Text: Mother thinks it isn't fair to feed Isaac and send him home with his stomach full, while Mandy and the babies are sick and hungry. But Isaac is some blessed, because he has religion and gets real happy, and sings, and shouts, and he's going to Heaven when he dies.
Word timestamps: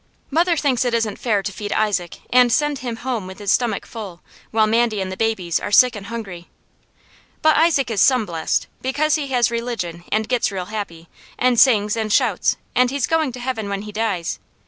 Mother 0.31 0.57
thinks 0.57 0.83
it 0.83 0.95
isn't 0.95 1.19
fair 1.19 1.43
to 1.43 1.51
feed 1.51 1.71
Isaac 1.73 2.21
and 2.31 2.51
send 2.51 2.79
him 2.79 2.95
home 3.05 3.27
with 3.27 3.37
his 3.37 3.51
stomach 3.51 3.85
full, 3.85 4.21
while 4.49 4.65
Mandy 4.65 4.99
and 4.99 5.11
the 5.11 5.15
babies 5.15 5.59
are 5.59 5.71
sick 5.71 5.95
and 5.95 6.07
hungry. 6.07 6.49
But 7.43 7.55
Isaac 7.55 7.91
is 7.91 8.01
some 8.01 8.25
blessed, 8.25 8.65
because 8.81 9.13
he 9.13 9.27
has 9.27 9.51
religion 9.51 10.03
and 10.11 10.27
gets 10.27 10.51
real 10.51 10.65
happy, 10.65 11.07
and 11.37 11.59
sings, 11.59 11.95
and 11.95 12.11
shouts, 12.11 12.57
and 12.73 12.89
he's 12.89 13.05
going 13.05 13.31
to 13.33 13.39
Heaven 13.39 13.69
when 13.69 13.83
he 13.83 13.91
dies. 13.91 14.39